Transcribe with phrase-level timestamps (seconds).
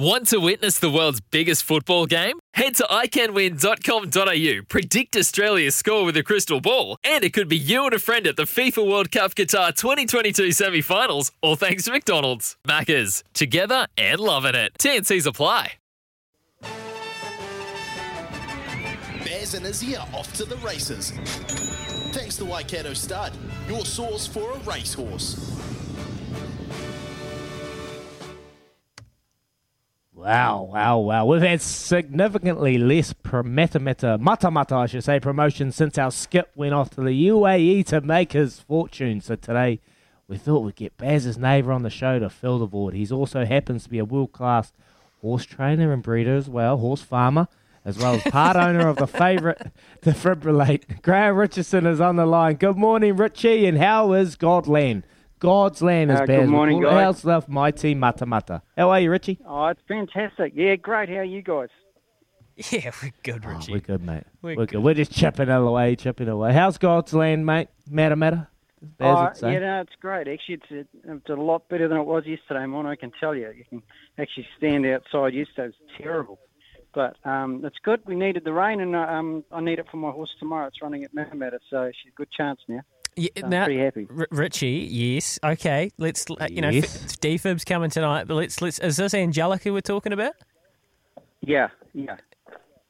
[0.00, 2.38] Want to witness the world's biggest football game?
[2.54, 7.84] Head to iCanWin.com.au, predict Australia's score with a crystal ball, and it could be you
[7.84, 11.90] and a friend at the FIFA World Cup Qatar 2022 semi finals, all thanks to
[11.92, 12.56] McDonald's.
[12.66, 14.72] Maccas, together and loving it.
[14.80, 15.72] TNC's apply.
[19.22, 21.10] Bears and Izzy are off to the races.
[22.14, 23.34] Thanks to Waikato Stud,
[23.68, 25.60] your source for a racehorse.
[30.20, 30.72] Wow, mm.
[30.74, 31.24] wow, wow.
[31.24, 36.10] We've had significantly less pro- meta meta, mata mata, I should say, promotion since our
[36.10, 39.22] skip went off to the UAE to make his fortune.
[39.22, 39.80] So today
[40.28, 42.92] we thought we'd get Baz's neighbour on the show to fill the void.
[42.92, 44.72] He's also happens to be a world class
[45.22, 47.48] horse trainer and breeder as well, horse farmer,
[47.86, 51.00] as well as part owner of the favourite defibrillate.
[51.00, 52.56] Graham Richardson is on the line.
[52.56, 55.02] Good morning, Richie, and how is Godland?
[55.40, 56.38] God's land is Uh, Baz.
[56.40, 56.92] good morning, guys.
[56.92, 58.62] How's the mighty mata mata?
[58.76, 59.38] How are you, Richie?
[59.46, 60.52] Oh, it's fantastic.
[60.54, 61.08] Yeah, great.
[61.08, 61.68] How are you guys?
[62.70, 63.72] Yeah, we're good, Oh, Richie.
[63.72, 64.24] we're good, mate.
[64.42, 64.82] We're We're, good.
[64.82, 66.52] We're just chipping away, chipping away.
[66.52, 67.68] How's God's land, mate?
[67.88, 68.48] Matter, matter.
[69.00, 69.54] Oh, would say.
[69.54, 70.28] yeah, no, it's great.
[70.28, 72.84] Actually, it's a, it's a lot better than it was yesterday, Mon.
[72.86, 73.50] I can tell you.
[73.56, 73.82] You can
[74.18, 75.32] actually stand outside.
[75.32, 76.38] Yesterday It was terrible.
[76.92, 78.00] But um, it's good.
[78.04, 80.66] We needed the rain, and uh, um, I need it for my horse tomorrow.
[80.66, 82.80] It's running at Matter, so she's a good chance now.
[83.20, 84.06] Yeah, I'm now, pretty happy.
[84.16, 85.90] R- Richie, yes, okay.
[85.98, 87.04] Let's uh, you know, Yes.
[87.04, 88.78] f- defibs coming tonight, but let's let's.
[88.78, 90.32] Is this Angelica we're talking about?
[91.42, 92.16] Yeah, yeah,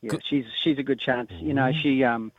[0.00, 0.12] yeah.
[0.30, 1.30] She's she's a good chance.
[1.40, 2.32] You know, she um,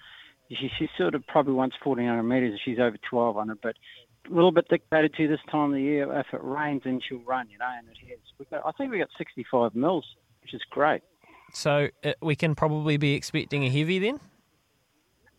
[0.49, 2.51] she she sort of probably wants fourteen hundred meters.
[2.51, 3.75] and She's over twelve hundred, but
[4.29, 6.11] a little bit dictated to this time of the year.
[6.19, 7.49] If it rains, then she'll run.
[7.51, 8.19] You know, and it has.
[8.39, 10.05] We got, I think we got sixty five mils,
[10.41, 11.01] which is great.
[11.53, 14.19] So uh, we can probably be expecting a heavy then.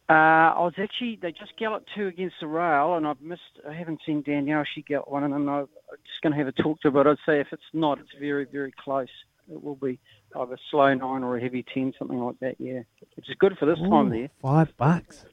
[0.09, 3.43] Uh, I was actually they just galloped two against the rail, and I've missed.
[3.69, 4.65] I haven't seen Danielle.
[4.73, 5.69] She got one, and I'm
[6.05, 6.93] just going to have a talk to her.
[6.93, 9.09] But I'd say if it's not, it's very very close.
[9.51, 9.99] It will be
[10.37, 12.55] either a slow nine or a heavy ten, something like that.
[12.61, 12.83] Yeah,
[13.17, 14.31] which is good for this time Ooh, year.
[14.41, 15.25] Five bucks.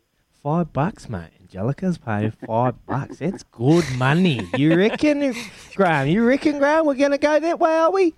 [0.41, 1.29] Five bucks, mate.
[1.39, 3.19] Angelica's paying five bucks.
[3.19, 4.41] That's good money.
[4.57, 5.35] You reckon,
[5.75, 6.07] Graham?
[6.07, 8.13] You reckon, Graham, we're going to go that way, are we?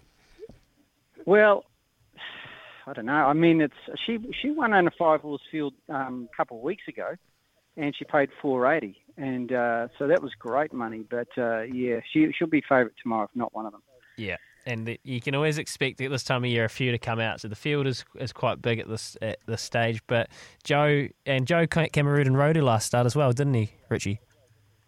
[1.25, 1.65] Well,
[2.87, 3.13] I don't know.
[3.13, 3.73] I mean, it's
[4.05, 7.15] she she won on a five horse field um, a couple of weeks ago,
[7.77, 11.03] and she paid four eighty, and uh, so that was great money.
[11.09, 13.81] But uh, yeah, she she'll be favourite tomorrow, if not one of them.
[14.17, 16.99] Yeah, and the, you can always expect at this time of year a few to
[16.99, 17.41] come out.
[17.41, 20.01] So the field is is quite big at this at this stage.
[20.07, 20.29] But
[20.63, 24.19] Joe and Joe Cameroon rode her last start as well, didn't he, Richie?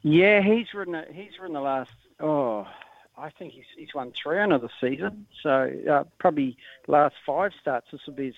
[0.04, 1.04] Yeah, he's ridden.
[1.12, 1.92] He's ridden the last.
[2.20, 2.68] Oh,
[3.18, 5.26] I think he's he's won three on the season.
[5.42, 6.58] So uh, probably
[6.88, 7.88] last five starts.
[7.92, 8.36] This will be his,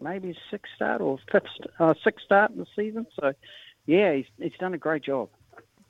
[0.00, 1.46] maybe his sixth start or fifth,
[1.78, 3.06] uh, sixth start in the season.
[3.20, 3.32] So
[3.86, 5.28] yeah, he's he's done a great job.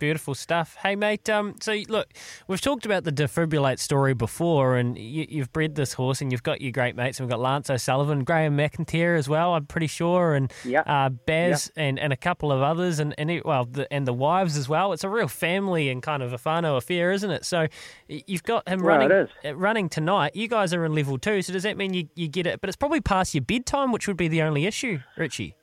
[0.02, 0.76] Beautiful stuff.
[0.82, 1.30] Hey, mate.
[1.30, 2.08] Um, so look,
[2.48, 6.42] we've talked about the defibrillate story before, and you, you've bred this horse, and you've
[6.42, 9.54] got your great mates, and we've got Lance O'Sullivan, Graham McIntyre as well.
[9.54, 10.88] I'm pretty sure, and Yep.
[10.88, 14.12] uh, Baz and, and a couple of others, and and it, well, the, and the
[14.12, 14.92] wives as well.
[14.92, 17.44] It's a real family and kind of a whānau affair, isn't it?
[17.44, 17.68] So
[18.08, 20.34] you've got him Well, running uh, running tonight.
[20.34, 22.60] You guys are in level two, so does that mean you, you get it?
[22.60, 25.54] But it's probably past your bedtime, which would be the only issue, Richie.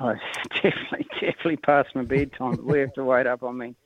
[0.02, 0.14] Oh,
[0.62, 2.56] definitely, definitely past my bedtime.
[2.56, 3.42] but we have to wait up.
[3.42, 3.76] I mean,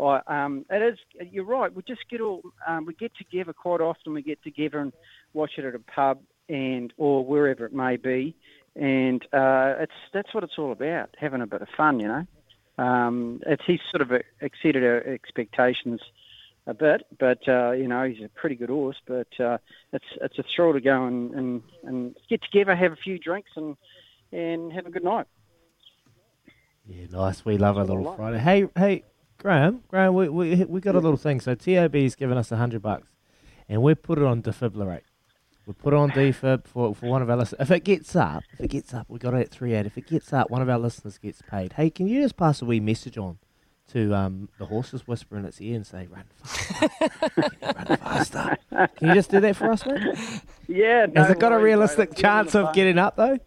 [0.00, 0.98] I, um, it is.
[1.30, 1.74] You're right.
[1.74, 2.40] We just get all.
[2.66, 4.14] Um, we get together quite often.
[4.14, 4.92] We get together and
[5.34, 8.34] watch it at a pub and or wherever it may be,
[8.74, 11.14] and uh, it's that's what it's all about.
[11.18, 12.26] Having a bit of fun, you know.
[12.82, 16.00] Um, it's he's sort of exceeded our expectations
[16.66, 18.96] a bit, but uh, you know he's a pretty good horse.
[19.06, 19.58] But uh,
[19.92, 23.50] it's it's a thrill to go and, and, and get together, have a few drinks,
[23.56, 23.76] and
[24.32, 25.26] and have a good night.
[26.90, 27.44] Yeah, nice.
[27.44, 28.38] We love a little Friday.
[28.38, 29.04] Hey, hey,
[29.38, 31.40] Graham, Graham, we we we got a little thing.
[31.40, 33.06] So TAB's given us a hundred bucks,
[33.68, 35.02] and we put it on defibrillate.
[35.66, 37.60] We put it on defib for, for one of our listeners.
[37.60, 39.86] If it gets up, if it gets up, we got it at three eight.
[39.86, 41.74] If it gets up, one of our listeners gets paid.
[41.74, 43.38] Hey, can you just pass a wee message on
[43.92, 46.88] to um, the horses, whisper in its ear and say, "Run faster,
[47.62, 48.56] run faster."
[48.96, 50.16] Can you just do that for us, mate?
[50.66, 51.66] Yeah, no Has it got a worries, mate.
[51.66, 53.38] realistic chance of getting up though?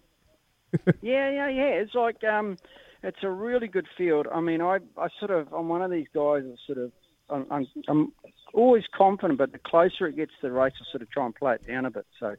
[1.01, 1.67] Yeah, yeah, yeah.
[1.81, 2.57] It's like um,
[3.03, 4.27] it's a really good field.
[4.33, 6.91] I mean, I, I sort of, I'm one of these guys that sort of,
[7.29, 8.11] I'm, I'm, I'm
[8.53, 11.35] always confident, but the closer it gets to the race, I sort of try and
[11.35, 12.05] play it down a bit.
[12.19, 12.35] So,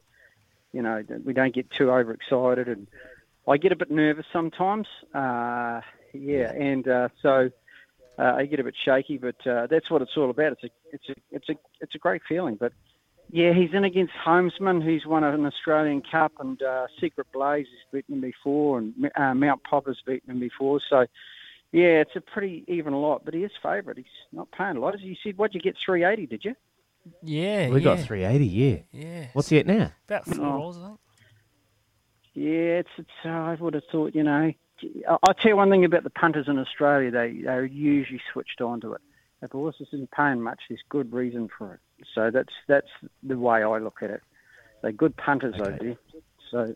[0.73, 2.87] you know, that we don't get too overexcited, and
[3.47, 4.87] I get a bit nervous sometimes.
[5.13, 5.81] Uh,
[6.13, 7.51] yeah, and uh, so
[8.17, 10.53] uh, I get a bit shaky, but uh, that's what it's all about.
[10.53, 12.73] It's a, it's a, it's a, it's a great feeling, but.
[13.35, 17.79] Yeah, he's in against Homesman, who's won an Australian Cup, and uh, Secret Blaze has
[17.91, 20.79] beaten him before, and uh, Mount Popa's beaten him before.
[20.89, 21.05] So,
[21.73, 23.97] yeah, it's a pretty even lot, but he is favourite.
[23.97, 24.93] He's not paying a lot.
[24.95, 26.55] As you said, what'd you get, 380, did you?
[27.21, 27.83] Yeah, We yeah.
[27.83, 28.45] got three eighty.
[28.47, 28.77] Yeah.
[28.93, 29.25] Yeah.
[29.33, 29.91] What's he at now?
[30.07, 30.57] About four Oh.
[30.57, 30.99] dollars, I think.
[32.35, 34.53] Yeah, it's, it's uh, I would have thought, you know,
[35.09, 38.61] I- I'll tell you one thing about the punters in Australia, they, they're usually switched
[38.61, 39.01] on to it.
[39.41, 41.79] If a horse isn't paying much, there's good reason for it.
[42.13, 42.87] So that's that's
[43.23, 44.21] the way I look at it.
[44.81, 45.97] They're good punters over there.
[46.51, 46.75] So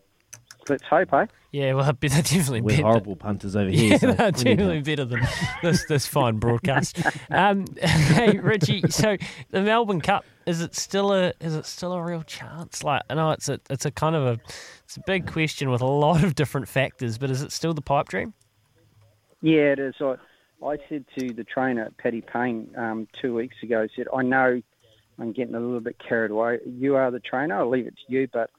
[0.67, 1.25] let's hope, eh?
[1.51, 2.83] Yeah, well, they're definitely We're better.
[2.83, 3.91] horrible punters over here.
[3.91, 4.85] Yeah, so they're we need definitely help.
[4.85, 5.21] better than
[5.63, 6.99] this this fine broadcast.
[7.31, 9.15] Um, hey, Richie, so
[9.51, 12.83] the Melbourne Cup is it still a is it still a real chance?
[12.83, 14.39] Like I know it's a it's a kind of a
[14.83, 17.81] it's a big question with a lot of different factors, but is it still the
[17.81, 18.33] pipe dream?
[19.41, 19.93] Yeah, it is.
[20.01, 20.15] I,
[20.65, 24.61] I said to the trainer, Paddy Payne, um, two weeks ago, I said, I know
[25.17, 26.59] I'm getting a little bit carried away.
[26.65, 27.59] You are the trainer.
[27.59, 28.49] I'll leave it to you, but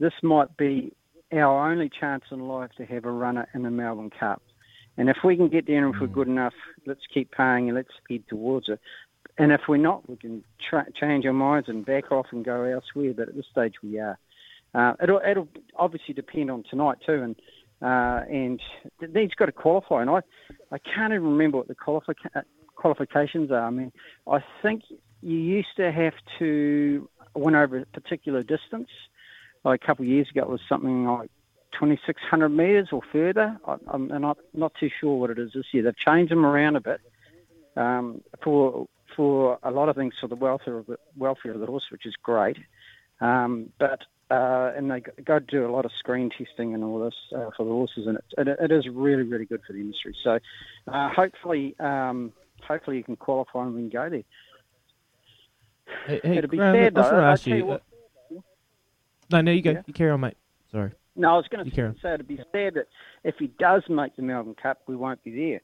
[0.00, 0.92] this might be
[1.32, 4.42] our only chance in life to have a runner in the Melbourne Cup.
[4.96, 6.54] And if we can get there and if we're good enough,
[6.86, 8.80] let's keep paying and let's head towards it.
[9.38, 12.62] And if we're not, we can tra- change our minds and back off and go
[12.62, 13.12] elsewhere.
[13.16, 14.18] But at this stage, we are.
[14.74, 17.36] Uh, it'll, it'll obviously depend on tonight too, and
[17.82, 18.60] uh, and
[19.00, 20.02] he's got to qualify.
[20.02, 20.20] And I,
[20.72, 21.76] I can't even remember what the
[22.34, 22.40] uh,
[22.76, 23.66] qualifications are.
[23.66, 23.92] I mean,
[24.28, 24.82] I think
[25.22, 28.88] you used to have to win over a particular distance.
[29.64, 31.30] Like a couple of years ago, it was something like
[31.72, 33.56] 2,600 metres or further.
[33.66, 35.82] I, I'm and I'm not too sure what it is this year.
[35.82, 37.00] They've changed them around a bit
[37.76, 38.86] um, for
[39.16, 42.06] for a lot of things for the welfare of the welfare of the horse, which
[42.06, 42.58] is great.
[43.20, 44.00] Um, but
[44.30, 47.64] uh, and they go do a lot of screen testing and all this uh, for
[47.64, 50.14] the horses, and it, it, it is really, really good for the industry.
[50.24, 50.38] So,
[50.88, 52.32] uh, hopefully, um,
[52.66, 54.22] hopefully you can qualify and we can go there.
[56.06, 57.10] Hey, hey, It'd be Graham, sad I though.
[57.10, 57.56] to I'll ask you.
[57.56, 57.82] you what-
[58.34, 58.40] uh,
[59.30, 59.70] no, no, you go.
[59.72, 59.82] Yeah.
[59.86, 60.36] You carry on, mate.
[60.70, 60.92] Sorry.
[61.16, 62.88] No, I was going to say it'd be sad that
[63.22, 65.60] if he does make the Melbourne Cup, we won't be there.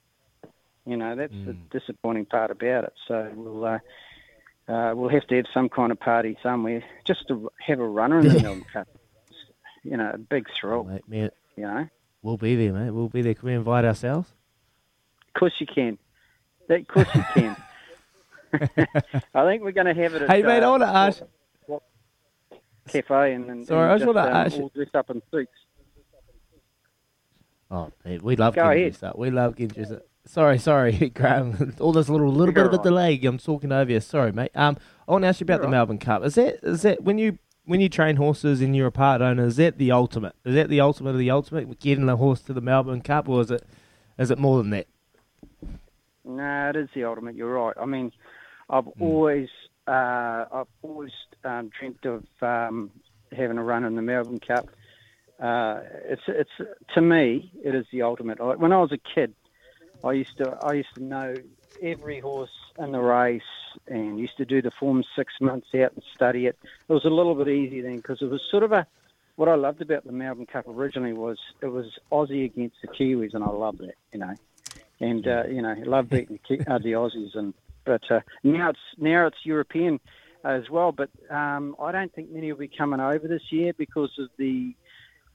[0.87, 1.71] You know, that's the Mm.
[1.71, 2.93] disappointing part about it.
[3.07, 3.65] So we'll
[4.70, 7.87] uh, uh, we'll have to have some kind of party somewhere just to have a
[7.87, 8.88] runner in the Melbourne Cup.
[9.82, 10.84] You know, a big thrill.
[10.84, 11.88] Mate, man, You know,
[12.22, 12.90] we'll be there, mate.
[12.90, 13.34] We'll be there.
[13.34, 14.32] Can we invite ourselves?
[15.34, 15.96] of course you can.
[16.69, 17.56] Of course you can.
[19.34, 20.22] I think we're going to have it.
[20.22, 21.23] At, Hey, mate, I uh, wanna ask-
[22.88, 25.52] Cafe and, and, Sorry, and I just wanna um, ask all dressed up in suits.
[27.71, 28.92] Oh, mate, we love Go getting ahead.
[28.92, 29.18] dressed up.
[29.18, 30.02] We love getting dressed up.
[30.30, 31.75] Sorry, sorry, Graham.
[31.80, 33.18] All this little little bit of a delay.
[33.25, 33.99] I'm talking over you.
[33.99, 34.52] Sorry, mate.
[34.54, 34.76] Um,
[35.08, 36.25] I want to ask you about You're the all Melbourne Cup.
[36.25, 39.44] Is that is that when you when you train horses and you're a part owner?
[39.44, 40.37] Is that the ultimate?
[40.44, 41.80] Is that the ultimate of the ultimate?
[41.80, 43.66] Getting the horse to the Melbourne Cup, or is it
[44.20, 44.87] is it more than that?
[46.25, 47.34] No, it is the ultimate.
[47.34, 47.75] You're right.
[47.76, 48.12] I mean,
[48.68, 49.02] I've Hmm.
[49.02, 49.49] always,
[49.88, 51.10] uh, I've always
[51.44, 52.92] um, dreamt of um,
[53.37, 54.68] having a run in the Melbourne Cup.
[55.42, 56.50] Uh, it's, it's
[56.94, 58.38] to me, it is the ultimate.
[58.60, 59.34] When I was a kid,
[60.04, 61.35] I used to, I used to know
[61.83, 63.42] every horse in the race,
[63.87, 66.59] and used to do the form six months out and study it.
[66.88, 68.87] It was a little bit easier then because it was sort of a.
[69.37, 73.33] What I loved about the Melbourne Cup originally was it was Aussie against the Kiwis,
[73.33, 73.95] and I loved that.
[74.12, 74.35] You know
[75.00, 77.35] and uh, you know, love beating the, Ki- uh, the Aussies.
[77.35, 77.54] And
[77.85, 79.99] but uh, now it's now it's European
[80.45, 80.92] as well.
[80.92, 84.75] But um, I don't think many will be coming over this year because of the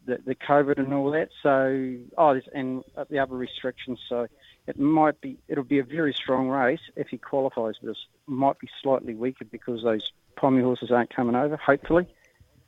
[0.05, 1.29] the, the COVID and all that.
[1.41, 3.99] So oh, and uh, the other restrictions.
[4.07, 4.27] So
[4.67, 7.75] it might be it'll be a very strong race if he qualifies.
[7.81, 11.55] But it might be slightly weaker because those Pommy horses aren't coming over.
[11.57, 12.07] Hopefully.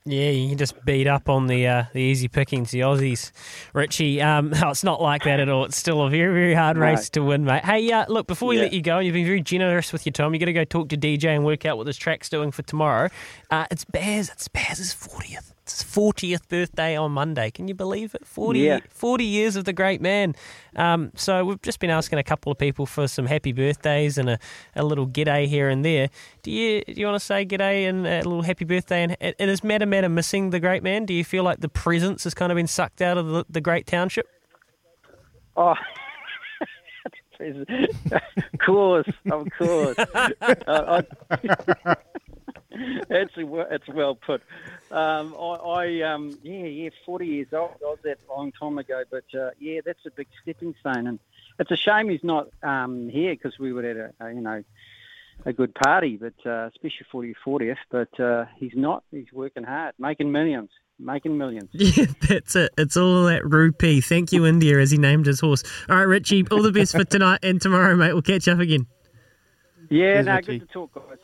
[0.10, 3.32] Yeah, you can just beat up on the uh, the easy pickings, the Aussies.
[3.74, 5.66] Richie, um, no, it's not like that at all.
[5.66, 7.66] It's still a very, very hard race to win, mate.
[7.66, 8.62] Hey, uh, look, before we Yeah.
[8.64, 10.34] let you go, and you've been very generous with your time.
[10.34, 12.62] you got to go talk to DJ and work out what this track's doing for
[12.62, 13.10] tomorrow.
[13.52, 14.30] Uh, it's Bears.
[14.30, 15.52] It's Bears' 40th.
[15.68, 17.52] It's 40th birthday on Monday.
[17.52, 18.26] Can you believe it?
[18.26, 18.80] 40, Yeah.
[18.90, 20.34] 40 years of the great man.
[20.78, 24.30] Um, so we've just been asking a couple of people for some happy birthdays and
[24.30, 24.40] a,
[24.78, 26.10] a little g'day here and there.
[26.42, 29.04] Do you do you want to say g'day and a little happy birthday?
[29.04, 31.06] And, and is Matamata missing the great man?
[31.06, 33.60] Do you feel like the presence has kind of been sucked out of the, the
[33.60, 34.26] great township?
[35.58, 35.74] Oh,
[37.42, 39.98] of course, of course.
[40.16, 41.36] uh, I,
[43.10, 44.42] it's it's well put.
[44.90, 47.72] Um, I, I um, yeah, yeah, forty years old.
[47.82, 51.20] I was that long time ago, but uh, yeah, that's a big stepping stone, and
[51.60, 54.64] it's a shame he's not um, here because we would have a, a you know
[55.46, 57.78] a good party, but uh, especially for your fortieth.
[57.90, 59.04] But uh, he's not.
[59.12, 61.70] He's working hard, making millions, making millions.
[61.74, 62.72] Yeah, that's it.
[62.78, 64.02] It's all that rupee.
[64.02, 65.64] Thank you, India, as he named his horse.
[65.90, 68.14] All right, Richie, all the best for tonight and tomorrow, mate.
[68.14, 68.88] We'll catch up again.
[69.90, 70.60] Yeah, Cheers, no, Richie.
[70.60, 71.18] good to talk, guys.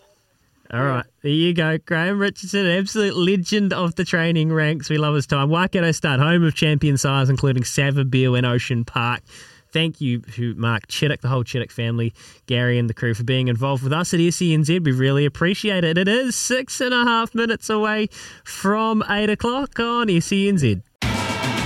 [0.74, 1.77] All right, there you go.
[1.77, 4.89] Graham Richardson, absolute legend of the training ranks.
[4.89, 5.50] We love his time.
[5.50, 9.22] Waikato Stud, home of champion sires, including Savabeel and Ocean Park.
[9.72, 12.12] Thank you to Mark Chittick, the whole Chittick family,
[12.48, 14.84] Gary and the crew for being involved with us at SENZ.
[14.84, 16.00] We really appreciate it.
[16.00, 18.08] It is six and a half minutes away
[18.44, 20.82] from eight o'clock on SENZ.